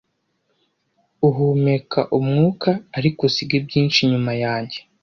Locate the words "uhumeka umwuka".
1.27-2.69